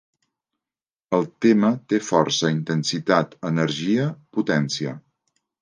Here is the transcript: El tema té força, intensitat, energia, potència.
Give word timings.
El 1.17 1.27
tema 1.45 1.69
té 1.93 2.01
força, 2.07 2.51
intensitat, 2.55 3.39
energia, 3.53 4.11
potència. 4.39 4.99